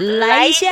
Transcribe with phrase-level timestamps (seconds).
[0.00, 0.66] 来一下。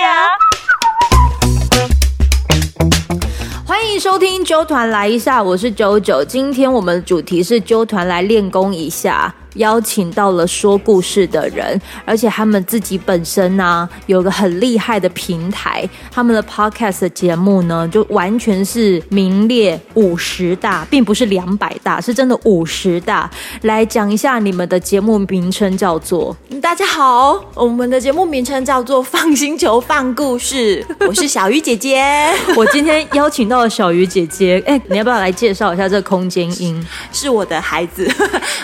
[3.66, 6.24] 欢迎收听揪团来一下，我是九九。
[6.24, 9.34] 今天我们的主题是揪团来练功一下。
[9.54, 23.28] 邀请到了说故事的人，而且他们自己本身呢有个很厉害的平台，他们的 podcast 节目呢就完全是名列五十大，并不是两百大，是真的五十大。
[23.62, 26.36] 来讲一下你们的节目名称叫做？
[26.62, 32.04] 大家好，我们的节目名称叫做《放星球放故事》， 我是小鱼姐姐。
[32.54, 36.86] 我今天邀请到了小鱼姐姐，哎，你要不要来介绍一下这个空间音？
[37.12, 38.08] 是我的孩子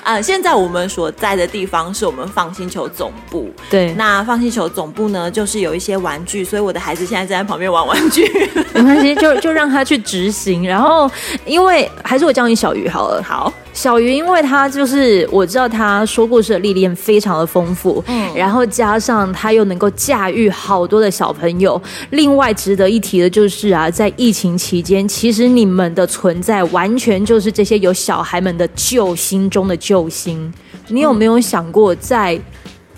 [0.02, 0.83] 啊， 现在我们。
[0.88, 3.50] 所在的地方是我们放星球总部。
[3.70, 8.24] 对，那放星球总部呢，就是有一些玩具，所以我的孩子现在正在旁边玩玩具。
[8.74, 10.66] 没关系，就就让他去执行。
[10.66, 11.10] 然后，
[11.46, 13.22] 因为还是我叫你小鱼好了。
[13.22, 21.80] 好，小鱼，因为他就是我知道他说故事的历练非常的丰富，嗯，然后加上他又能够驾驭好多的小朋友。
[22.10, 30.52] 另外值得一提的就是啊，在疫情期间，其实你们的存在完全就是这些有小孩们的救星中的救星。
[30.88, 32.40] 你有没有想过，在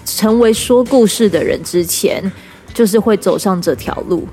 [0.05, 2.31] 成为说故事的人之前，
[2.75, 4.27] 就是会走上这条路？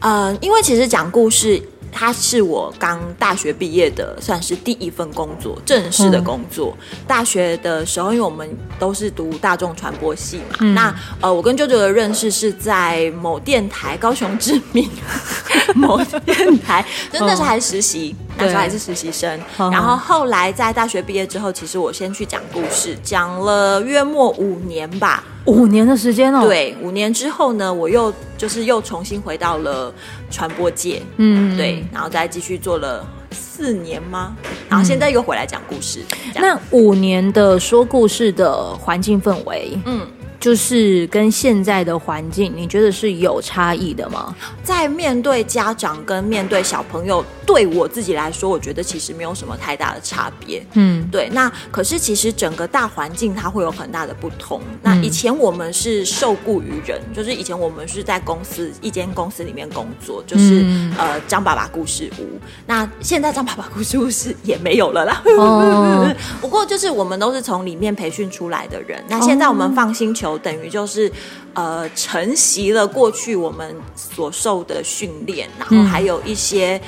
[0.00, 1.62] 呃，因为其实讲故事。
[1.92, 6.72] 它是我刚大学毕业的，算是第一份工作，正式的工作。
[7.04, 14.88] 大学的时候，因为我们都是读大众传播系嘛，那呃，我跟舅舅的认识是在某电台，高雄知名
[15.74, 19.38] 某电台，真的是还实习，那时候还是实习生。
[19.56, 25.24] 然后后来在大学毕业之后，其实我先去讲故事，讲了约莫五年吧。
[25.46, 29.92] 五年的时间哦，对，五年之后呢，我又就是又重新回到了
[30.30, 34.36] 传播界，嗯，对，然后再继续做了四年吗？
[34.68, 36.04] 然后现在又回来讲故事。
[36.34, 40.06] 那五年的说故事的环境氛围，嗯。
[40.40, 44.34] 就是跟现在的环境，你觉得是有差异的吗？
[44.64, 50.64] 在面对家长跟面对小朋友，对我自己来说，我觉得其实没有什么太大的差别。
[50.72, 51.28] 嗯，对。
[51.32, 54.62] 那可是其实整个大环境它会有很大的不同。
[54.80, 60.64] 那以前我们是受雇于人，就是以前我们是在公司一间公司里面工作，就是
[60.96, 62.40] 呃张爸爸故事屋。
[62.66, 65.22] 那现在张爸爸故事屋是也没有了啦。
[65.36, 66.08] 哦。
[66.40, 69.04] 不过就是我们都是从里面培训出来的人。
[69.06, 70.29] 那现在我们放心求。
[70.38, 71.10] 等于就是，
[71.54, 76.80] 呃，承袭了过去我们所受的训练，然后还有一些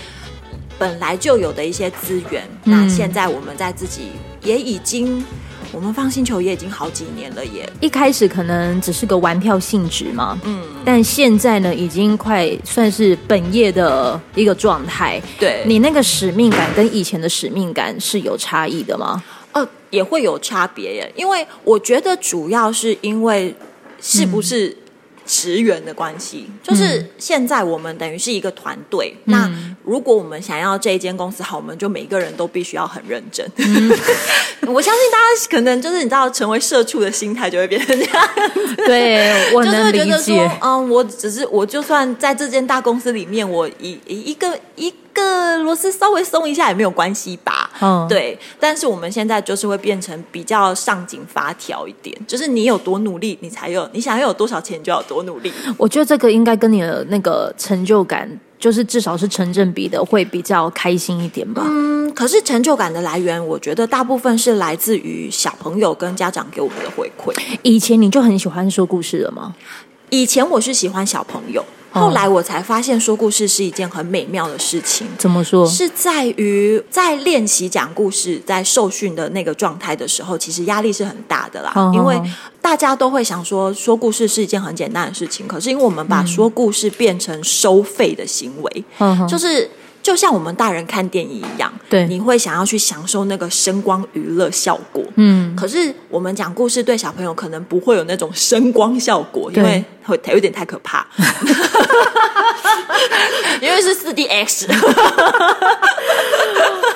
[0.78, 2.42] 本来就有的一些资源。
[2.64, 4.10] 那现在我们在自己
[4.42, 5.24] 也已经，
[5.70, 15.20] 我们放星球也已经好几年了，也一开始可能只是个玩票性质嘛，嗯，但现在呢，已经快算是本业的一个状态。
[15.38, 19.22] 对你那个使命感跟以前的使命感是有差异的吗？
[19.52, 23.54] 呃，也会有差别耶，因为我觉得主要是因为
[24.00, 24.76] 是不是
[25.24, 29.14] 职员的关系，就是现在我们等于是一个团队。
[29.26, 29.50] 那
[29.84, 33.46] 如果我们想要这一间公司好，我们就每个人都必须要很认真。
[34.66, 38.28] 我相信大家可能就是你知道，成为社畜的心态就会变成这样。
[38.86, 40.50] 对，我能理解。
[40.60, 44.92] 嗯，我只是我就算在这间大公司里面，我一一个一。
[45.14, 48.38] 个螺丝稍微松一下也没有关系吧，嗯，对。
[48.60, 55.52] 但是我们现在就是会变成比较上紧发条一点，就是你有多努力，你才有你想要有多少钱就要多努力。
[55.76, 58.28] 我觉得这个应该跟你的那个成就感，
[58.58, 61.62] 就是至少是成正比的，会比较开心一点吧。
[61.66, 67.32] 嗯，可是成就感的来源，我觉得大部分是来自于小朋友跟家长给我们的回馈。
[67.62, 69.54] 以前你就很喜欢说故事了吗？
[70.10, 71.64] 以前我是喜欢小朋友。
[71.92, 75.06] 后来我才发现，说故事是一件很美妙的事情。
[75.18, 75.66] 怎么说？
[75.66, 81.72] 是在于在练习讲故事、在受训的那个状态的时候，其实压力是很大的啦。
[81.94, 82.20] 因为
[82.60, 85.46] 大家都会想说，说故事是一件很简单的事情。
[85.46, 88.84] 可是因为我们把说故事变成收费的行为，
[89.28, 89.70] 就是。
[90.02, 95.04] 就像我们大人看电影一样，对，你会想要去享受那个声光娱乐效果。
[95.14, 101.06] 嗯，可是我们讲故事对小朋友可能不会有那种声光效果，因为会有点太可怕。
[103.60, 104.66] 因为是四 D X。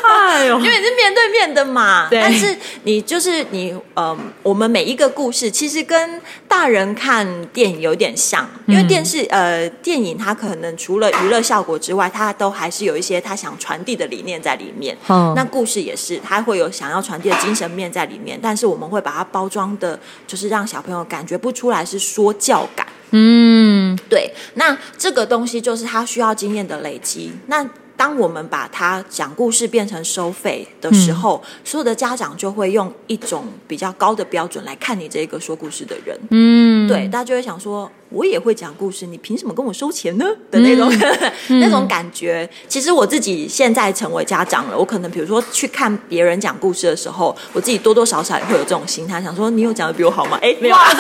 [0.08, 2.08] 哎呦，因为你是面对面的嘛。
[2.10, 14.96] 但是你就是你，呃，我们每一个故事其实跟大人看电影有点像，因为电视呃电影它可能除了娱乐效果之外，它都还是有一些他想传递的理念在里面。
[15.08, 22.87] 那故事也是，他会有想要传递的精神面在里面，但是我们会把它包装的，就是让小朋友感觉不出来是说教感。
[23.10, 24.32] 嗯，对。
[24.54, 27.32] 那这个东西就是他需要经验的累积。
[27.46, 36.19] 那当我们把它讲故事变成收费的时候，所有的家长就会用一种比较高的标准来看你这个说故事的人。
[36.31, 36.75] 嗯。
[36.86, 40.24] 嗯，对，大家就会想说，我也会讲故事，你凭什么跟我收钱呢？
[40.50, 40.92] 的那种
[41.60, 42.48] 那种感觉。
[42.68, 50.38] 其实我自己现在成为家长了，我可能比如说去看别人讲故事的时候，我自己多多少少也会有这种心态，想说你有讲的比我好吗？
[50.42, 50.94] 哎，没有， 你会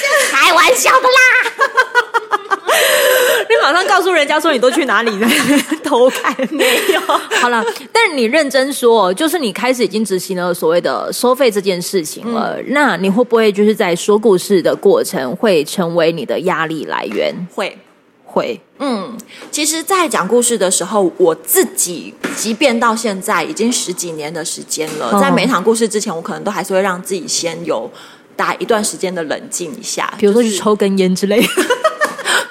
[0.00, 1.53] 这样开玩笑的啦。
[3.48, 5.28] 你马上告诉人家说你都去哪里了？
[5.84, 7.00] 偷看没有？
[7.40, 12.58] 好了，但你认真说，就是你开始已经执行了所谓的收费这件事情了。
[12.68, 17.34] 那你会不会就是在说故事的过程会成为你的压力来源？
[17.54, 17.76] 会
[18.24, 19.16] 会，嗯，
[19.52, 27.88] 其实，在讲故事的时候，我自己即便到现在已经十几年的时间了，在每场故事之前，我可能都还是会让自己先有
[28.34, 31.40] 打一段时间的冷静一下，比如说去抽根烟之类。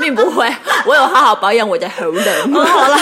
[0.03, 0.45] 并不会，
[0.85, 2.65] 我有好好保养我的喉咙。
[2.65, 2.97] 好了，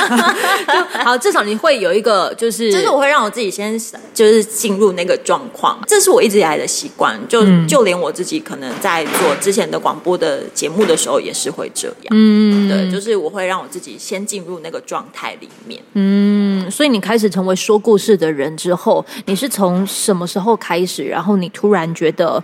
[1.04, 3.76] 好，至少你会有一个，就是就是我会让我自己先
[4.14, 7.20] 就是进入那个状况，这是我一直以来的习惯。
[7.28, 12.08] 就就连我自己可能在做之前的广播的节目的时候，也是会这样。
[12.12, 15.82] 嗯，对，就是我会让我自己先进入那个状态里面。
[15.94, 21.04] 嗯，所以你开始成为说故事的人之后，你是从什么时候开始？
[21.06, 22.44] 然后你突然觉得。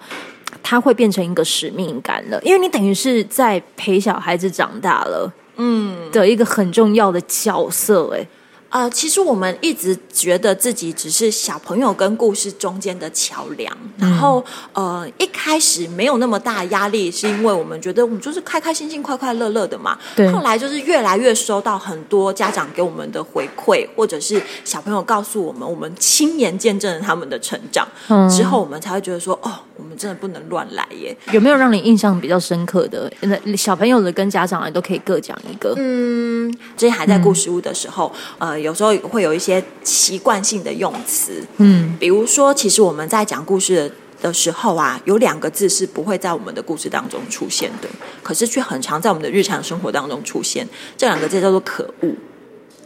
[0.61, 8.27] 他会变成一个使命感了，因为你等于是在陪小孩子长大了，嗯，的一个很重要的角色，哎。
[8.69, 14.43] 呃，其实我们一直觉得自己只是小朋友跟故事中间的桥梁，然后
[14.73, 19.97] 呃，一开始没有那么大压力，是因为我们觉得我们就是开开心心、快快乐乐的嘛。
[20.17, 20.29] 对。
[20.33, 27.87] 后来就是越来越收到很多家长给我们的回馈，或者是小朋友告诉我们，我们亲眼见证了他们的成长，
[28.29, 31.15] 之后我们才会觉得说，哦，我们真的不能乱来耶。
[31.31, 33.11] 有没有让你印象比较深刻的？
[33.55, 35.73] 小朋友的跟家长都可以各讲一个。
[35.77, 38.57] 嗯，之前还在故事屋的时候，呃。
[38.57, 43.89] 有时候会有一些习惯性的用词，嗯，比如说，其实我们在讲故事
[44.19, 47.87] 的时候啊，有两个字是不会在我们的故事当中出现的，
[48.23, 50.67] 可是却很常在我们的日常生活当中出现。
[50.97, 52.15] 这两个字叫做“可恶”。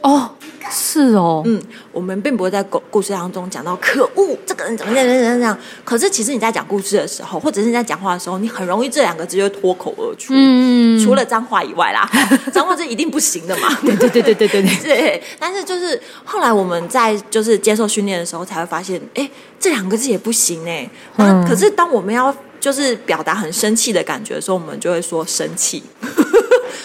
[0.02, 0.32] 哦。
[0.74, 1.62] 是哦，嗯，
[1.92, 5.58] 我们并不会在故故事当中讲到可恶这个人怎么样怎么样怎样。
[5.84, 10.32] 可是其实你在讲故事的时候，或者是你在讲话的时候，你很容易这两个字就脱口而出。
[10.34, 12.10] 嗯，除了脏话以外啦，
[12.54, 13.68] 脏话是一定不行的嘛。
[13.82, 15.24] 对对对对对对 对。
[15.38, 20.90] 但是就是后来我们在就是接受训练的时候，才会发现，哎，这两个字也不行哎。
[21.18, 25.84] 那可是当我们要就是表达很生气的感觉的时候，我们就会说生气。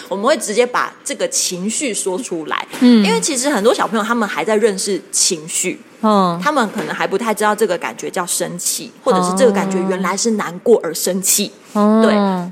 [0.09, 12.51] 我们会直接把这个情绪说出来，嗯，因为其实很多小朋友他们还在认识情绪，嗯，他们可能还不太知道这个感觉叫生气，或者是这个感觉原来是难过而生气，对。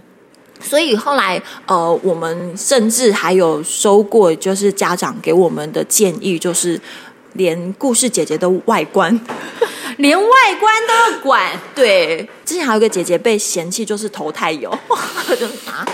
[0.62, 6.80] 所以后来，呃，我们甚至还有收过，就是家长给我们的建议，就是
[7.34, 9.20] 连故事姐姐的外观。
[9.98, 12.28] 连外观都要管，对。
[12.45, 14.69] 之前还有一个姐姐被嫌弃，就是头太油，
[15.39, 15.86] 就啊，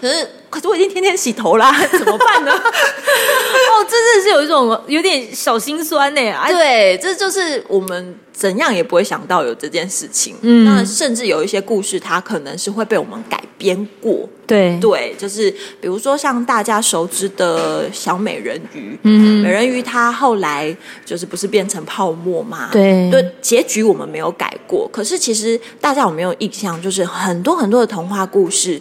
[0.00, 2.52] 可是可是我已经天天洗头啦， 怎么办呢？
[2.52, 6.20] 哦，真的是有一种有点小心酸呢。
[6.48, 10.36] 对，这就是我们怎样也不会想到有这件事情。
[10.42, 14.28] 嗯，那甚至有一些故事，它可能是会被我们改编过。
[14.46, 15.50] 对对，就是
[15.80, 22.68] 比如说像大家熟知的小美人鱼，嗯，美人鱼她后来就是不是变成泡沫嘛？
[22.70, 24.86] 对，对，结局我们没有改过。
[24.92, 26.80] 可是其实大家有没有印象？
[26.80, 28.80] 就是很多很多的童话故事，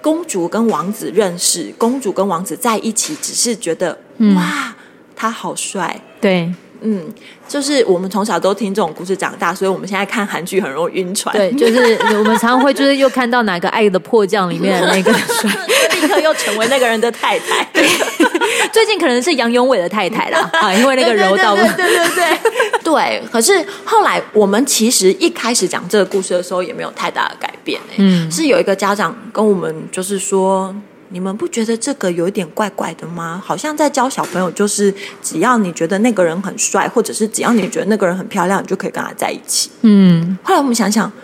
[0.00, 3.98] 公主跟王子认识，公主跟王子在一起，只是觉得
[4.36, 4.74] 哇，
[5.16, 6.00] 他好帅。
[6.20, 6.52] 对。
[6.86, 7.02] 嗯，
[7.48, 11.34] 就是我们从小都听这种故事长大，所以我们现在看韩剧很容易晕船。
[11.34, 15.50] 对，就是 我们常常会就是又看到哪个《爱的迫降》里面的那个帅，
[15.98, 17.66] 立刻又成为那个人的太太。
[18.72, 21.54] 最近可能是杨永伟的太太啦， 啊，因为那个柔道。
[21.54, 22.38] 对对对
[22.82, 23.22] 对。
[23.30, 27.80] 可是后来我们其实一开始讲这个故事的时候，也没有太大的改变。
[27.96, 30.74] 嗯，是有一个家长跟我们就是说。
[31.10, 33.40] 你们不觉得这个有一点怪怪的吗？
[33.44, 34.92] 好像在教小朋友，就是
[35.22, 39.70] 只要你觉得那个人很帅，或者是只要你觉得那个人很漂亮，你就可以跟他在一起。
[39.82, 40.36] 嗯。
[40.42, 41.23] 后来我们想想，哎，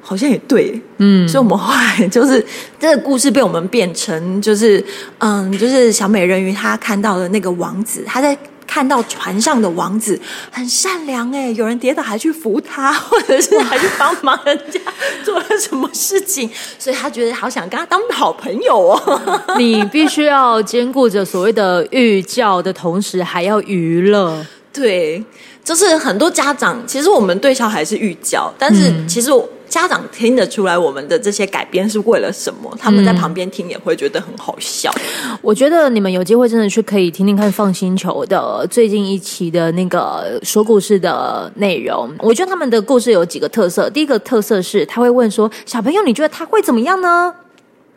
[0.00, 0.80] 好像也对。
[0.98, 1.28] 嗯。
[1.28, 2.44] 所以我们后来就是
[2.78, 4.84] 这个故事被我们变成，就是
[5.18, 8.36] 嗯，就是小美人鱼她看到的那个王子，她在。
[8.72, 10.16] 看到船上的王子
[10.48, 14.78] 很善良哎，有人跌倒还去扶他， 或者是还去帮忙人家
[15.24, 19.20] 做了什么事情，所以他觉得好想跟他当好朋友哦。
[19.58, 24.46] 你必须要兼顾着所谓的寓教的同时，还要娱乐。
[24.72, 25.20] 对，
[25.64, 29.32] 就是很多家长其实我们对小孩是寓教，但是其实
[29.70, 34.92] 家长听得出来我们的这些改编是为了什么，他们在旁边听也会觉得很好笑。
[35.40, 42.12] 我觉得你们有机会真的去可以听听看放星球的最近一期的那个说故事的内容。
[42.18, 47.32] 我觉得他们的故事有几个特色，第一个特色是他会问说：“小朋友，你觉得他会怎么样呢？”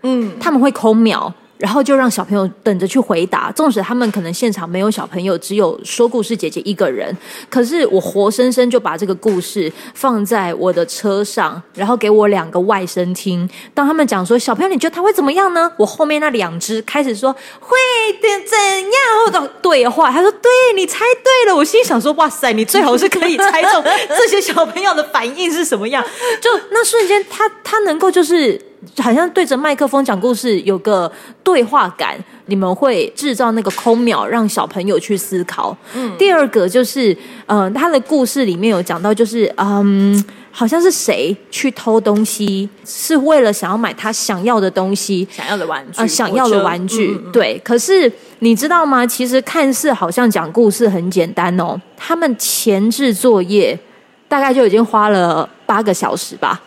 [0.04, 1.34] 嗯，他们会空秒。
[1.58, 7.16] 然后就让小朋友等着去回答，纵使他们可能现场没有小朋友，只有说故事姐姐一个人，
[7.50, 13.50] 可是我活生生就把这个故事放在我的车上，然后给我两个外甥听。
[13.74, 15.72] 当他们讲说小朋友你觉得他会怎么样呢？
[15.78, 17.78] 我后面那两只开始说会
[18.22, 21.56] 的怎样的对话，他说对你猜对了。
[21.56, 26.04] 我心想说哇塞，你最好是可以猜中这些小朋友的反应是什么样。
[26.42, 28.73] 就那瞬间，他他能够就是。
[28.98, 31.12] 好像对着麦克风讲故事，有个
[31.44, 32.18] 对话感。
[32.48, 35.76] 你们会制造那个空秒，让小朋友去思考。
[35.94, 40.22] 嗯，第二个就是，嗯，他的故事里面有讲到，就是嗯，
[40.52, 47.18] 好像是谁去偷东西，是为了想要买他想要的东西，想要的玩具，想要的玩具。
[47.32, 49.08] 对，可是你知道吗？
[49.08, 53.80] 其实看似好像讲故事很简单哦，他们前置作业
[54.28, 56.62] 大概就已经花了八个小时吧。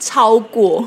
[0.00, 0.84] 超过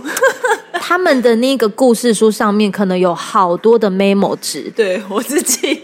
[0.88, 4.72] 他们的那个故事书上面，可能有好多的 memo 纸。
[4.76, 5.82] 对我自己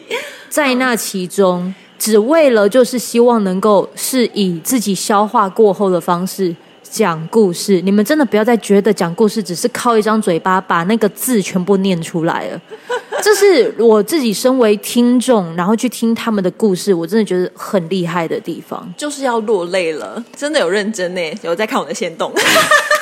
[0.48, 7.82] 在那其中，只为了就是希望能够是以自己消化过后的方式讲故事。
[7.82, 12.62] 你们真的不要再觉得讲故事只是靠一张嘴巴把那个字全部念出来了。
[13.24, 20.24] 这是我自己身为听众，然后去听他们的故事，我真的觉得很厉害的地方，就是要落泪了。
[20.36, 22.32] 真的有认真呢，有在看我的线动。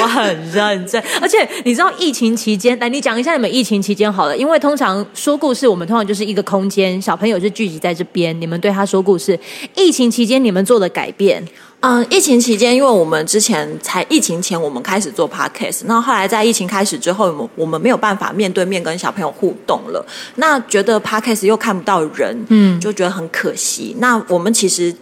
[0.00, 9.38] 我很认真，而且你知道疫情期间，来你讲一下你们疫情期间好了，因为通常说故事，我们通常就是一个空间，小朋友是聚集在这边，你们对他说故事。
[9.74, 11.42] 疫情期间你们做的改变，
[11.80, 20.04] 嗯，疫情期间，因为我们之前才疫情前我们开始做 podcast，那后来在疫情开始之后，我们我们没有办法面对面跟小朋友互动了，
[20.36, 23.96] 那觉得 podcast 又看不到人，嗯，就觉得很可惜。
[23.98, 24.94] 那我们其实。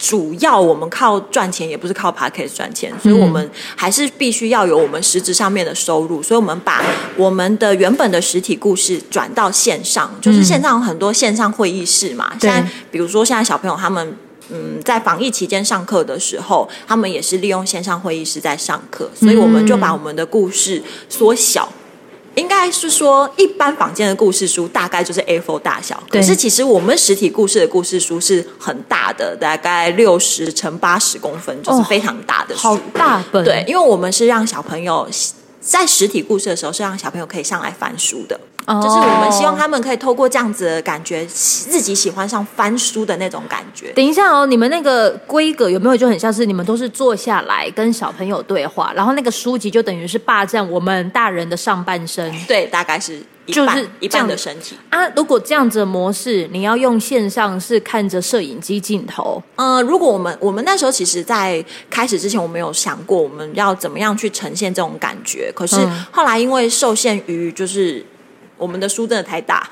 [0.00, 6.22] 主要我们靠赚钱，也不是靠 p a c k a g e 赚钱，所以我们还是必须要有我们实质上面的收入。
[6.22, 6.82] 所以我们把
[7.18, 12.32] 我们的原本的实体故事转到线上，就是线上很多线上会议室嘛。
[12.40, 14.16] 现在比如说现在小朋友他们
[14.50, 21.70] 嗯在防疫期间上课的时候，他们也是利用线上会议室在上课，所以我们就把我们的故事缩小。
[22.36, 33.44] 应该是说，一般房间的故事书大概就是 A4 大小，可是其实我们实体故事的故事书是很大的，大概六十乘八十公分，就是非常大的书，好大本。
[33.44, 35.08] 对，因为我们是让小朋友
[35.60, 38.38] 在实体故事的时候，是让小朋友可以上来翻书的。
[38.66, 43.90] 就是我们希望他们可以透过这样子的感觉，自己喜欢上翻书的那种感觉。
[43.92, 52.32] 等一下哦，你们那个规格有没有就很像是你们都是坐下来跟小朋友对话，然后那个书籍就等于是霸占我们大人的上半身？
[52.46, 55.06] 对，大概是就是一半的身体啊。
[55.16, 59.42] 如果这样子的模式，你要用线上是看着摄影机镜头。
[59.56, 65.76] 呃，如果我们我们那时候其实，在开始之前，我们有想过我们要怎么样去呈现这种感觉，可是
[66.10, 68.04] 后来因为受限于就是。
[68.60, 69.66] 我们的书真的太大，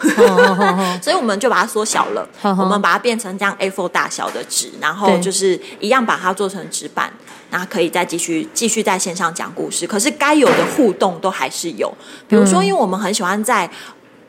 [1.04, 2.26] 所以我们就把它缩小了。
[2.40, 7.12] 我们把它变成这样 A4 大小的纸，然后就是一样把它做成纸板，
[7.50, 9.86] 然后可以再继续继续在线上讲故事。
[9.86, 11.92] 可是该有的互动都还是有，
[12.26, 13.70] 比如说，因为我们很喜欢在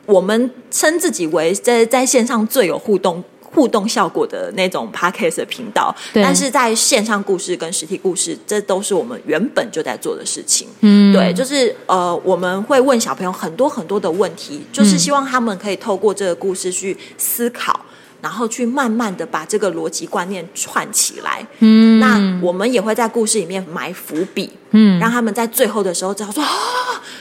[0.06, 3.22] 我们称自己为在在线上最有互动。
[3.52, 10.68] 互动效果的那种 podcast 的频道，但是在线上故事跟实体故事，这都是我们原本就在做的事情。
[10.82, 17.84] 嗯，对，就是呃，我们会问小朋友很多很多的问题，就是希望他们可以透过这个故事去思考，
[18.20, 21.46] 然后去慢慢的把这个逻辑观念串起来。
[21.60, 26.46] 嗯，那我们也会在故事里面埋伏笔，嗯，让他们在最后的时候知道说，哦，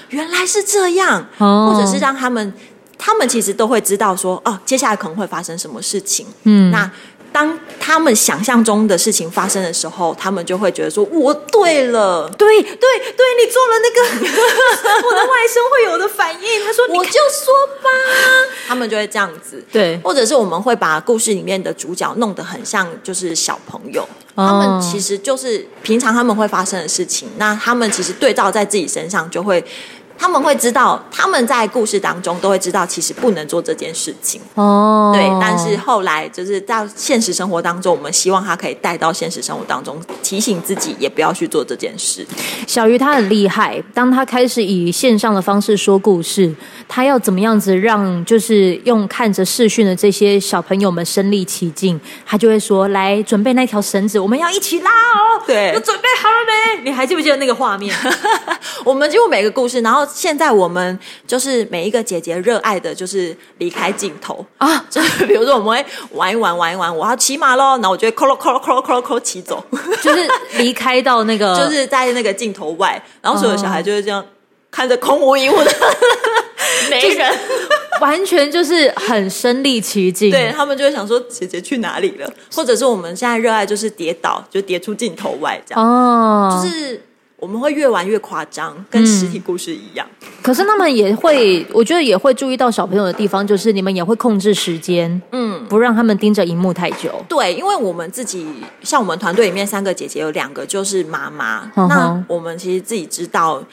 [0.09, 2.53] 原来是这样，或者是让他们。
[3.01, 6.27] 他们其实都会知道说，哦，接下来可能会发生什么事情。
[6.43, 6.91] 嗯，那
[7.31, 14.01] 当他们想象中的事情发生的时候，他们就会觉得说，我对了，对对对，你做了那个
[15.07, 16.65] 我的外甥会有的反应。
[16.65, 17.89] 他说， 我就说吧，
[18.67, 19.63] 他们就会这样子。
[19.71, 29.63] 对，或者是我们会把故事里面的主角弄得很像就是小朋友，他们其实就是平常他们会发生的事情，那他们其实对照在自己身上就会。
[30.19, 34.41] 他们会知道，他们在故事当中都会知道，其实不能做这件事情。
[34.55, 42.27] 哦，对，但是后来就是到现实生活当中，我们希望他可以带到现实生活当中，提醒自己也不要去做这件事。
[42.67, 46.53] 小鱼他很厉害，当他开始以线上的方式说故事，
[46.87, 56.35] 他要怎么样子让就是用看着视讯的这些小朋友们身临其境，他就会说：“来，准备那条绳子，我们要一起拉哦。”对都准备好了
[56.83, 56.89] 没？
[56.89, 57.95] 你还记不记得那个画面？
[58.83, 60.97] 我们就每个故事，然后现在我们
[61.27, 64.45] 就是每一个姐姐热爱的就是离开镜头。
[64.57, 69.63] 啊， 就是比如说我们会玩一玩玩一玩，我要骑马喽，然后我就会扣咯扣咯扣咯扣骑走，
[70.01, 74.23] 就是离开到那个， 就是在那个镜头外，然后所有小孩就会这样
[74.71, 75.71] 看着空无一物的
[76.89, 77.31] 没人，
[78.01, 80.31] 完全就是很身临其境。
[80.31, 87.01] 对他们就会想说姐姐去哪里了，或者是我们现在热爱就是跌倒，就跌出镜头外这样，哦，就是
[87.39, 90.05] 我们会越玩越夸张，跟实体故事一样。
[90.41, 97.23] 可是他们也会，我觉得也会注意到小朋友的地方，就是你们也会控制时间，嗯，不让他们盯着荧幕太久。
[97.27, 98.45] 对，因为我们自己
[98.83, 101.71] 像我们团队里面三个姐姐，有两个就是妈妈。
[101.75, 103.63] 那我们其实自己知道，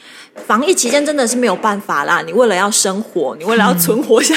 [0.45, 2.21] 防疫期间真的是没有办法啦。
[2.21, 4.35] 你为了要生活，你为了要存活下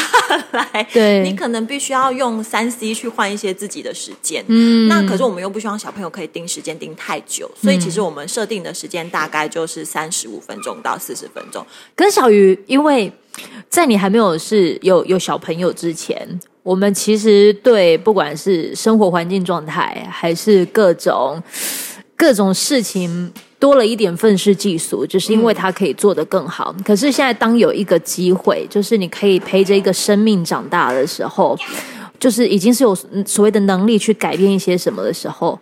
[0.53, 4.45] 来， 对你可能必须要用三 C 去换一些自己的时间。
[4.49, 11.62] 嗯，那可是我们又不希望小朋友可以盯时间盯太久，所以其实我们设定的时间大大概就是三十五分钟到四十分钟。
[11.95, 13.12] 跟小鱼，因为
[13.69, 16.27] 在你还没有是有有小朋友之前，
[16.62, 21.43] 我们其实对不管是生活环境状态，还是各种
[22.17, 23.31] 各种事情。
[23.61, 26.75] 多了一点愤世嫉俗，就是因为他可以做得更好。
[26.83, 31.55] 可是现在，当有一个机会，就是你可以陪着一个生命长大的时候，
[32.19, 32.95] 就是已经是有
[33.27, 35.61] 所谓的能力去改变一些什么的时候，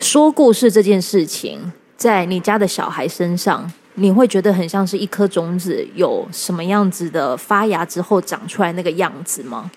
[0.00, 9.70] 说故事这件事情，在你家的小孩身上，你会觉得很像是一颗种子，有什么样子的发芽之后长出来那个样子吗？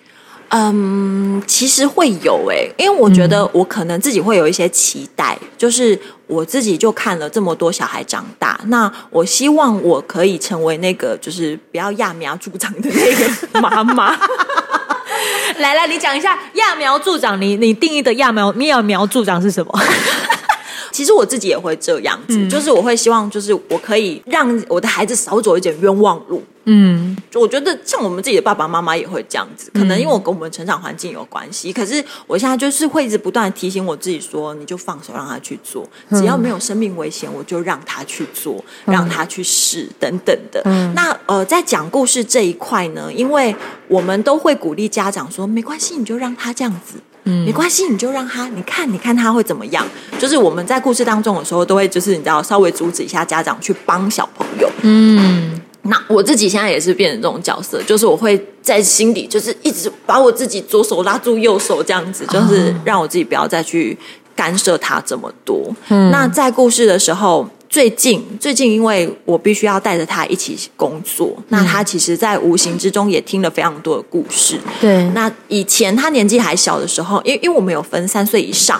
[0.47, 14.17] 嗯，其实会有诶、因为我觉得我可能自己会有一些期待，就是我自己就看了这么多小孩长大，那我希望我可以成为那个就是不要揠苗助长的那个妈妈。
[15.59, 19.73] 来来，你讲一下揠苗助长，你你定义的揠苗揠苗助长是什么？
[20.93, 26.41] 其实我自己也会这样子，就是我会希望，就是我可以让我的孩子少走一点冤枉路。
[26.65, 31.73] 嗯，就我觉得像我们自己的爸爸妈妈也会这样子，可能因为我跟我们成长环境有关系。
[31.73, 40.61] 可是我现在就是会一直不断的提醒我自己说，你就放手让他去做，只要没有生命危险，我就让他去做，让他去试等等的。
[40.95, 43.53] 那呃，在讲故事这一块呢，因为
[43.89, 46.95] 我们都会鼓励家长说，没关系，你就让他这样子。
[47.25, 49.85] 嗯，没关系，你就让他，你看，你看他会怎么样？
[50.19, 54.69] 就是我们在故事当中的时候，都会就是你知道稍微阻止一下家长去帮小朋友。
[54.81, 63.97] 嗯，那我自己现在也是变成这种角色，就是我会在心底就是一直把我自己左手拉住右手这样子，就是让我自己不要再去
[64.35, 65.73] 干涉他这么多。
[65.89, 67.47] 嗯那在故事的时候。
[67.73, 74.59] 最近，最近，因为我必须要带着他一起工作，那他其实，在无形之中也听了非常多的故事。
[74.79, 78.79] 对，那以前他年纪还小的时候，因为因为我们有分三岁以上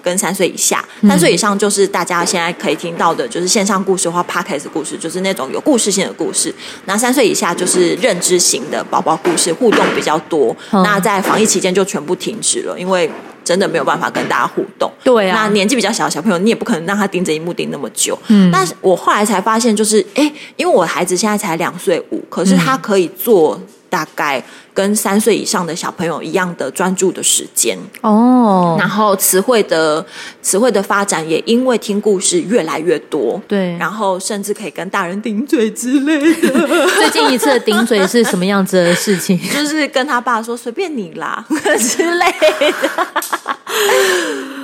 [0.00, 6.54] 跟三岁以下，三岁以上就是大家现在可以听到的，就是线上故事或 podcast 故事，就是那种有故事性的故事。
[6.84, 10.56] 那三岁以下就是认知型的宝宝故事，互动比较多。
[10.70, 13.10] 嗯那在防疫期间就全部停止了，因为
[13.50, 14.88] 真的没有办法跟大家互动。
[15.02, 18.16] 对啊那年纪比较小的小朋友，你也不可能让他盯着荧幕盯那么久。
[18.28, 23.60] 嗯，但是我后来才发现，就是哎，因为我孩子现在才两岁五，可是他可以做
[23.90, 27.76] 大概跟三岁以上的小朋友一样的专注的时间。
[28.00, 30.04] 哦，然后词汇的
[30.40, 39.38] 词汇的发展也因为听故事越来越多，对然后甚至可以跟大人顶嘴之类的， 最近一次的顶嘴是什么样子的事情？
[39.52, 41.44] 就是跟他爸说随便你啦
[41.78, 42.24] 之类
[42.60, 43.06] 的。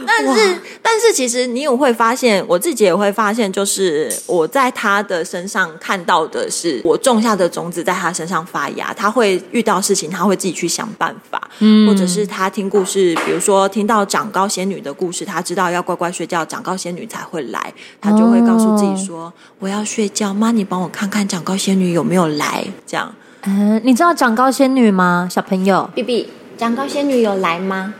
[0.06, 23.14] 但是，但是，其实你也会发现，我自己也会发现，就是我在他的身上看到的是，我种下的种子在他身上发芽，他会遇到事情，他会自己去想办法，嗯，或者是他听故事，比如说听到长高仙女的故事，他知道要乖乖睡觉，长高仙女才会来，他就会告诉自己说：“我要睡觉，妈，你帮我看看长高仙女有没有来。”这样
[23.48, 27.94] 嗯，你知道长高仙女吗，小朋友？，B B，长高仙女有来吗？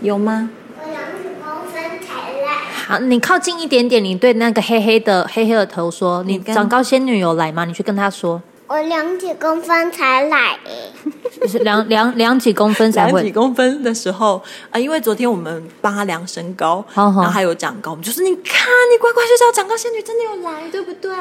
[0.00, 0.48] 有吗？
[0.88, 2.48] 我两十公分才来，
[2.86, 10.92] 好，你靠近一点点，你对那个黑黑的黑黑的头说：“你长高仙女有来吗？”你去跟她说，我两几公分才来诶。
[11.40, 13.30] 就是量量量几公分才量几。
[13.30, 21.12] 公分的时候，啊，因为昨天我们帮他量身高，好好然后还有长高，我们就说你看，你乖乖睡觉，长高仙女真的有来，对不对？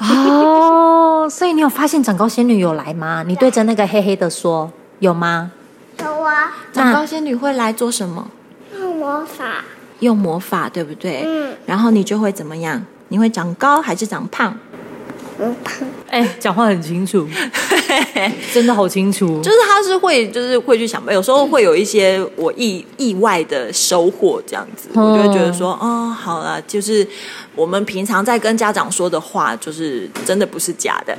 [0.00, 3.24] 哦，所以你有发现长高仙女有来吗？
[3.26, 4.70] 你对着那个黑黑的说
[5.00, 5.50] 有吗？
[5.98, 8.28] 有啊，长高仙女会来做什么？
[8.82, 9.64] 用魔法。
[10.00, 11.22] 用魔法，对不对？
[11.24, 11.56] 嗯。
[11.64, 12.84] 然后你就会怎么样？
[13.08, 14.58] 你会长高还是长胖？
[15.42, 15.88] 嗯，胖。
[16.08, 17.26] 哎，讲话很清楚，
[18.52, 19.40] 真的好清楚。
[19.42, 27.06] 就是他是会，就是会去想，有时候会有一些我意意外的收获，这样子，我就会觉得说，哦，好了，就是
[27.56, 31.16] 我们平常在跟家长说的话，就是真的不是假的，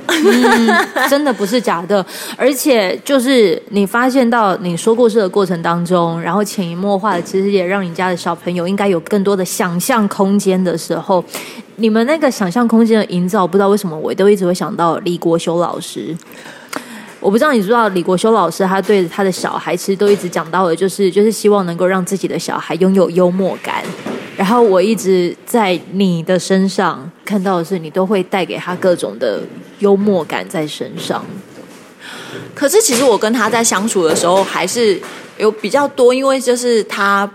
[1.10, 2.04] 真的不是假的。
[2.36, 11.22] 而且就是你发现到你说故事的过程当中，然后潜移默化的，其实也让你家的小朋友应该有更多的想象空间的时候。
[11.76, 16.16] 你们那个想象空间的营造，不知道为什么我都一直会想到李国修老师。
[17.20, 23.82] 我不知道你知道李国修老师，他对他的小孩其实都一直讲到的，就是就是希望能够让自己的小孩拥有幽默感。
[24.36, 29.40] 然后我一直在你的身上看到的是，你都会带给他各种的
[29.78, 31.24] 幽默感在身上。
[32.54, 35.00] 可是其实我跟他在相处的时候，还是
[35.38, 37.28] 有比较多，因为就是他。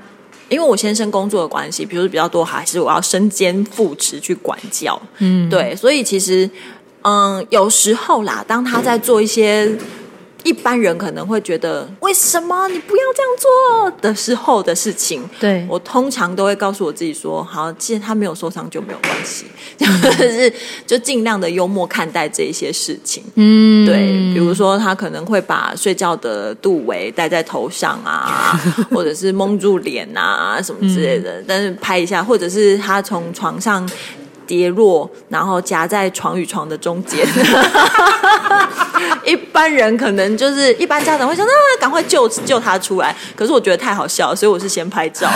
[0.50, 6.50] 因为我先生工作的关系，比如比较多，还是我要身兼父职去管教，嗯，对，所以其实，
[7.04, 9.78] 嗯，有时候啦，当他在做一些。
[10.44, 13.92] 一般人可能会觉得，为什么你不要这样做？
[14.02, 15.66] 的时候的事情，对。
[15.70, 19.46] 我通常都会告诉我自己说，好，既然他没有受伤就没有关系，
[19.78, 20.52] 就是
[20.88, 23.24] 就尽量的幽默看待这一些事情。
[23.36, 28.60] 嗯，对，比如说他可能会把睡觉的肚围戴在头上啊，
[28.92, 33.88] 或者是蒙住脸啊什么之类的，但是拍一下，或者是他从床上。
[34.50, 37.24] 跌落，然后夹在床与床的中间。
[39.24, 43.16] 一般人可能就是一般家长会想，那赶快救救他出来。
[43.36, 45.30] 可是我觉得太好笑，所以我是先拍照。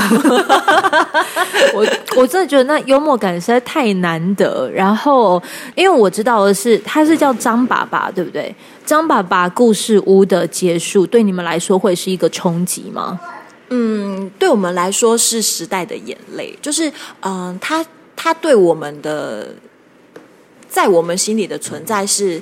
[1.75, 1.85] 我
[2.17, 4.67] 我真的觉得那幽默感实在太难得。
[4.73, 5.41] 然后，
[5.75, 8.53] 因为我知道的是，他是叫张爸爸，对不对？
[8.83, 13.19] 张爸爸故事屋的结束，对你们来说会是一个冲击吗？
[13.69, 17.85] 嗯，对我们来说是时代的眼泪，就是嗯，他。
[18.15, 19.55] 他对我们的，
[20.69, 22.41] 在我们心里的存在是，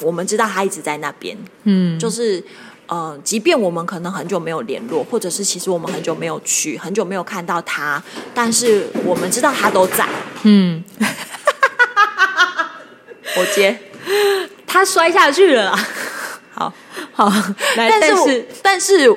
[0.00, 2.42] 我们知道他一直在那边，嗯，就是，
[2.86, 8.02] 呃，即便我们可能很久没有联络，或者是其实我们很久没有去，很久没有看到他，
[8.34, 10.08] 但是我们知道他都在，
[10.44, 10.82] 嗯，
[13.36, 13.78] 我接，
[14.66, 15.76] 他摔下去了，
[16.54, 16.72] 好。
[17.12, 17.32] 好，
[17.74, 19.16] 但是但是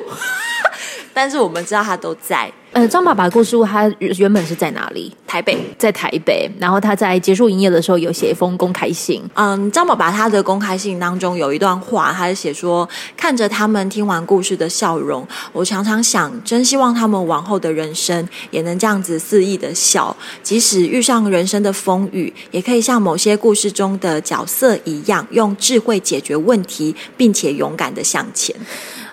[1.14, 2.52] 但是我们知道他都在。
[2.72, 5.12] 呃，张爸爸故事屋他原本是在哪里？
[5.26, 6.50] 台北，在台北。
[6.60, 9.24] 然后他在结束营业的时候有写一封公开信。
[9.34, 28.56] 嗯，张爸爸他的公开信当中有一段话，他是写说：“看着他们听完故事的笑容，我常常想，真希望他们往后的人生也能这样子肆意的笑，即使遇上人生的风雨，也可以像某些故事中的角色一样，用智慧解决问题，并且勇敢的向前。”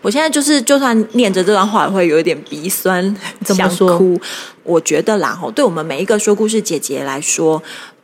[0.03, 4.19] 我现在就是，就算念着这段话，会有一点鼻酸，想哭。
[4.63, 7.63] 我觉得啦，吼，对我们每一个说故事姐姐来说，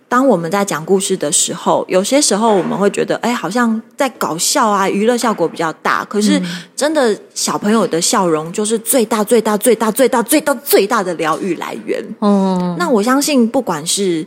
[0.08, 6.04] 当我们在讲故事的时候，有些时候我们会觉得，哎，好像在搞笑啊，娱乐效果比较大。
[6.04, 6.40] 可是，
[6.76, 12.04] 真的小朋友的笑容，就是最大、最大、最大、最大、最大、最大的疗愈来源。
[12.20, 14.26] 哦，那我相信，不管是。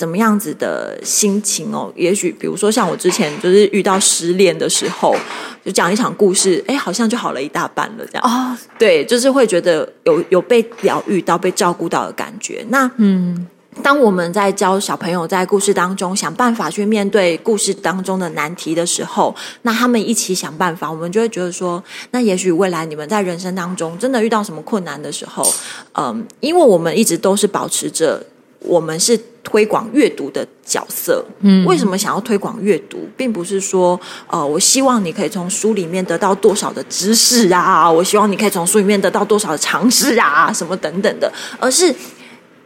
[0.00, 1.92] 怎么样子的心情哦？
[1.94, 5.14] 也许比如说像我之前就是遇到失恋的时候，
[5.62, 8.56] 就讲一场故事，哎，好像就好了一大半了，这样哦。
[8.78, 12.64] 对，就是会觉得有有被疗愈到、被照顾到的感觉。
[12.70, 13.46] 那嗯，
[13.82, 25.46] 当我们在教小朋友在故事当中想办法去面对故事当中的难题的时候，那他们一起想办法，我们就会觉得说，那也许未来你们在人生当中真的遇到什么困难的时候，
[25.92, 28.24] 嗯，因为我们一直都是保持着。
[28.60, 41.94] 我们是推广阅读的角色，嗯，为什么想要推广阅读，并不是说，呃，我希望你可以从书里面得到多少的知识啊，我希望你可以从书里面得到多少的常识啊，什么等等的，而是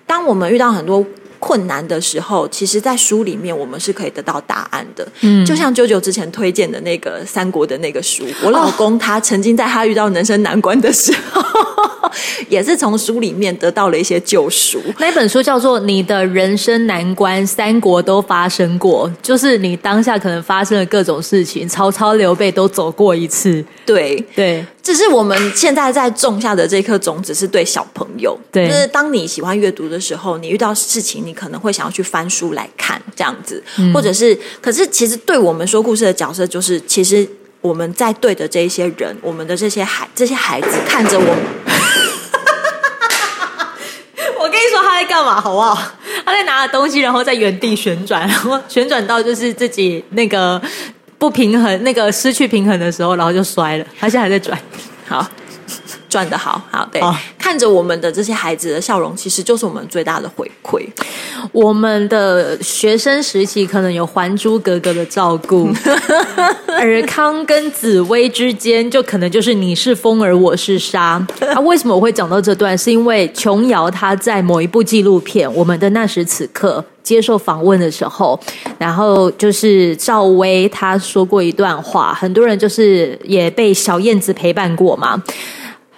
[0.06, 1.04] 当我们遇到很多。
[1.44, 5.06] 困难的时候，其实，在书里面我们是可以得到答案的。
[5.20, 11.42] 嗯，就像舅舅之前推荐的那个三国的那个书，我老公他曾经在他遇到人生难关的时候，
[12.48, 14.80] 也是从书里面得到了一些救赎。
[14.98, 23.62] 那本书叫做《你的人生难关三国都发生过》，就是你当下可能发生的各种事情，曹操、刘备都走过一次。
[23.84, 24.64] 对对。
[24.84, 37.26] 只是我们现在在种下的这颗种子是对小朋友，对，就是当你喜欢阅读的时候，你遇到事情，你可能会想要去翻书来看这样子，或者是，可是其实对我们说故事的角色，就是其实
[37.62, 41.24] 我们在对的这一些人，我们的这些孩这些孩子看着我，
[44.38, 45.92] 我跟你说他在干嘛，好不好？
[46.26, 50.60] 他在拿着东西，然后在原地旋转，然后旋转到就是自己那个
[51.18, 53.86] 不平衡、那个失去平衡的时候，然后就摔了。
[53.98, 54.58] 他现在还在转。
[55.06, 55.28] 好，
[56.14, 60.80] 转的好，好，对好，看着我们的这些孩子的笑容，其实就是我们最大的回馈。
[61.50, 65.68] 我们的学生时期可能有《还珠格格》的照顾，
[66.78, 71.20] 尔康跟紫薇之间就可能就是你是风儿，我是沙。
[71.52, 72.78] 啊，为什么我会讲到这段？
[72.78, 78.38] 是因为琼瑶她在某一部纪录片《我们的那时此刻》接受访问的时候，
[78.78, 85.20] 然后就是赵薇她说过一段话，很多人就是也被小燕子陪伴过嘛。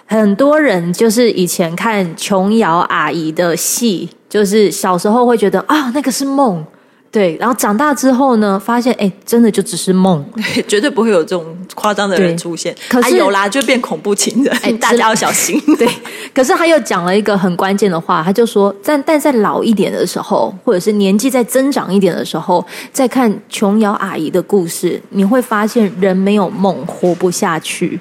[0.07, 6.65] 很多人就是以前看琼瑶阿姨的戏，就是小时候会觉得啊，那个是梦，
[7.11, 10.25] 对，然后长大之后呢，发现哎，真的就只是梦，
[10.65, 12.73] 绝对不会有这种夸张的人出现。
[12.87, 15.61] 可是啊有啦，就变恐怖情人，哎大家要小心。
[15.77, 15.85] 对。
[16.33, 27.99] 可是他又讲了一个很关键的话，他就说，但但在老一点的时候，或者是年纪再增长一点的时候，再看琼瑶阿姨的故事，你会发现人没有梦活不下去。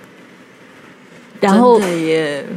[1.40, 1.80] 然后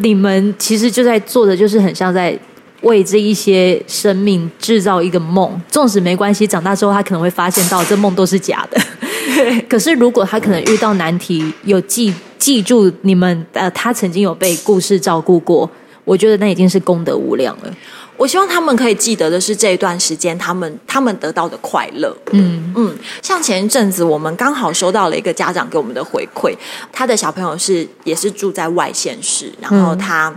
[0.01, 2.37] 你们其实就在做的，就是很像在
[2.81, 5.61] 为这一些生命制造一个梦。
[5.69, 8.79] 纵使没关系，长大之后他可能会发现到这梦都是假的。
[9.67, 15.69] 可是如果他可能遇到难题，有记记住你们呃，他曾经有被故事照顾过，
[16.05, 17.73] 我觉得那已经是功德无量了。
[18.19, 22.15] 我希望他们可以记得的是这一段时间他们他们得到的快乐。
[22.33, 26.53] 嗯嗯，像前一阵子我们刚好收到了一个家长给我们的回馈，
[26.91, 30.35] 他的小朋友是也是住在外县市，然后他。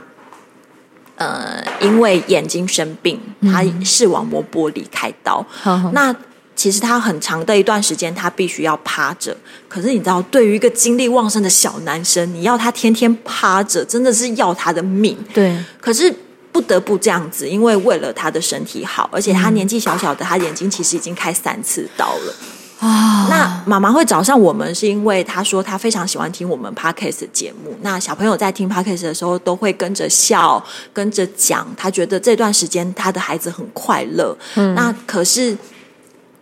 [1.17, 5.45] 呃，因为眼睛生病，他视网膜剥离开刀。
[5.93, 6.13] 那
[6.57, 9.37] 其实他很长的一段时间，他必须要趴着。
[9.69, 15.17] 可是你知道，对于一个精力旺盛的小男生，你要他天天趴着，真的是要他的命。
[15.33, 16.13] 对，可是
[16.53, 22.35] 不得不这样子，因为为了他的身体好，而且他年纪小小的，他眼睛其实已经开三次刀了。
[22.79, 27.77] 啊，那妈妈会找上我们，是因为她说她非常喜欢听我们 podcast 节目。
[27.83, 30.61] 那小朋友在听 podcast 的时候，都会跟着笑，
[30.93, 34.37] 跟着讲，他觉得这段时间他的孩子很快乐。
[34.57, 35.57] 嗯那可是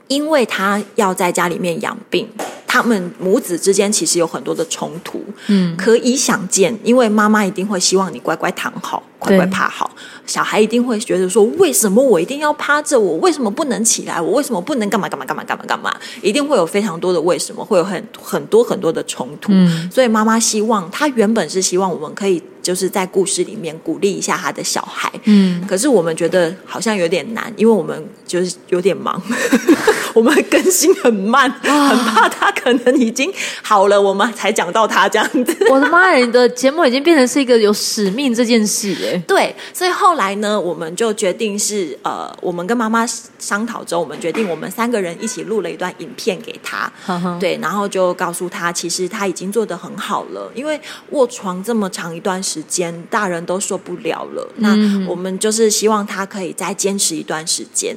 [0.09, 2.27] 因为他要在家里面养病，
[2.73, 5.21] 他们母子之间其实有很多的冲突。
[5.49, 9.91] 嗯，可以想见，因为妈妈一定会希望你乖乖躺好，乖乖趴好。
[10.25, 13.01] 小孩一定会觉得说，为什么我一定要趴着？
[13.01, 14.21] 我为什么不能起来？
[14.21, 15.93] 我为什么不能干嘛干嘛干嘛干嘛干嘛？
[16.23, 19.51] 一定会有非常多的为什么，会有很很多很多的冲突。
[19.53, 25.11] 嗯所以妈妈希望，她原本是希望我们可以就是在故事里面鼓励一下她的小孩。
[25.25, 29.21] 嗯，可是我们觉得好像有点难，因为我们就是有点忙，
[30.15, 35.57] 我们更新很慢，很怕他可能已经好了，我们才讲到他这样子。
[35.71, 39.19] 我的妈呀，你的节目已经变成是一个有使命这件事哎。
[39.27, 43.07] 对，所以后来呢，我们就决定是呃，我们跟妈妈
[43.39, 46.91] 商讨之后，我们决定我们三个人一起录了一段影片给他。
[47.39, 50.79] 对，然后就告诉他，其实他已经做的很好了，因为
[51.11, 54.47] 卧床这么长一段时间，大人都受不了了。
[54.57, 57.97] 那我们就是希望他可以再坚持一段时间。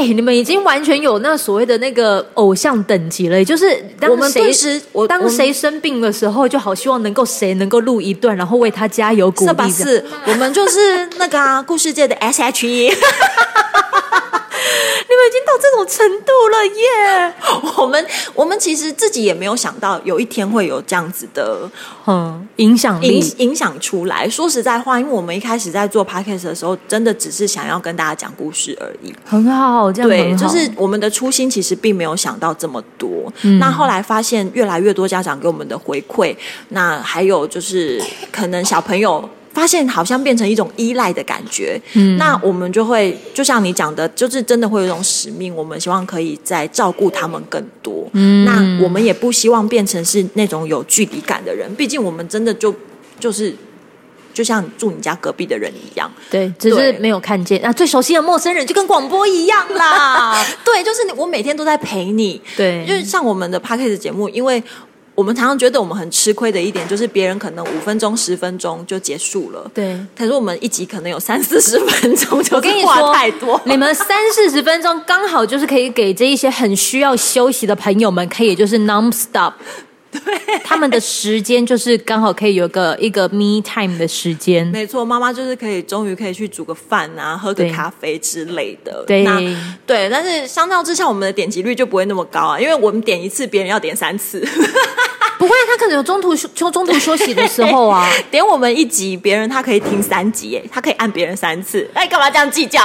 [0.00, 9.66] 哎、你们已经完全有那所谓的那个偶像等级了，就是当我们谁顿时，我当谁生病的时候，就好希望能够谁能够录一段，然后为他加油鼓是吧？
[9.66, 9.92] 励这样。
[9.92, 12.88] 是，我们就是那个啊，故事界的 S.H.E。
[12.88, 12.90] 你
[15.16, 17.34] 们已经到这种程度了耶！
[17.78, 21.68] 我们我们其实自己也没有想到有一天会有这样子的
[22.06, 24.28] 嗯，影响力影影响出来。
[24.28, 29.14] 说实在话，因为我们一开始在做 podcast 的时候，真的只是想要跟大家讲故事而已。
[29.24, 33.32] 很好，这样对，就是我们的初心其实并没有想到这么多。
[33.42, 36.34] 嗯那后来发现越来越多家长给我们的回馈，
[36.68, 39.28] 那还有就是可能小朋友。
[39.60, 52.74] 发现好像变成一种依赖的感觉，嗯，那我们就会就像你讲的，就是真的会有一种使命，我们希望可以再照顾他们更多，嗯，那我们也不希望变成是那种有距离感的人，毕竟我们真的就
[53.18, 53.54] 就是
[54.32, 57.60] 就像住你家隔壁的人一样，对，只是没有看见。
[57.62, 60.42] 那最熟悉的陌生人就跟广播一样啦。
[60.64, 64.62] 对，就是我每天都在陪你，对，就是像我们的 p a c k a g e 节目，因为
[65.20, 69.94] 我们常常觉得我们很吃亏的一点，就是别人可能五分钟、十分钟就结束了，对。
[70.16, 73.60] 可是我们一集可能有三四十分钟，就我跟你说太多。
[73.66, 79.52] 你们三四十分钟刚好就是可以给这一些很需要休息的朋友们，可以就是 non stop。
[80.10, 80.20] 对，
[80.64, 84.66] 他们的时间就是刚好可以有个一个 me time 的时间。
[84.66, 89.04] 没错，妈妈就是可以终于可以去煮个饭啊，喝个咖啡之类的。
[89.06, 89.38] 对那
[89.86, 94.44] 对，但是相较之下，我们的点击率就不会那么高啊，因为我们点一次，别人要点三次。
[95.40, 98.06] 不会，他可能有中途休中中途休息的时候啊。
[98.30, 102.78] 点我们一集，别人他可以听三集，哎，他可以按别人三次，哎，干嘛这样计较？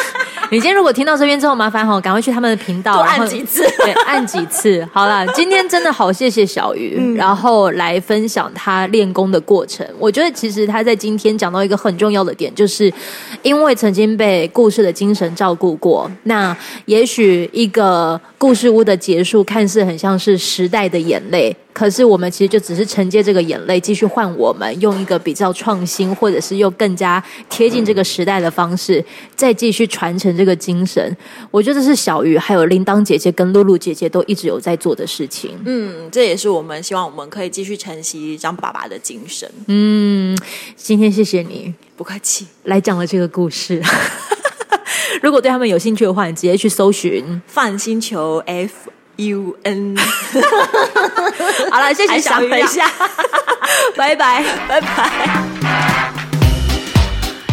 [0.52, 3.62] 你今天如果听到这边之后，麻烦哈，赶快去他们的频道，多按几次。
[3.82, 4.86] 对，按几次。
[4.92, 9.86] 好了，今天真的好谢谢小鱼，然后来分享他练功的过程。
[9.98, 12.92] 我觉得其实他在今天讲到一个很重要的点，就是
[13.40, 21.56] 因为曾经被故事的精神照顾过，那也许一个故事屋的结束，看似很像是时代的眼泪。
[21.72, 29.02] 可是我们其实就只是承接这个眼泪，继续换我们用一个比较创新，或者是又更加贴近这个时代的方式，
[29.36, 31.16] 再继续传承这个精神。
[31.52, 35.56] 我觉得这是小鱼还有铃铛姐姐跟露露姐姐都一直有在做的事情。
[35.64, 39.48] 嗯，这也是我们希望我们可以继续承袭张爸爸的精神。
[39.68, 40.36] 嗯，
[40.74, 43.80] 今天谢谢你不客气，来讲了这个故事。
[45.22, 47.40] 如果对他们有兴趣的话，你直接去搜寻。
[47.46, 49.96] 放星球 F U N。
[51.70, 52.90] 好了，谢谢小鱼一下，
[53.96, 54.44] 拜拜。
[54.68, 55.91] 拜拜。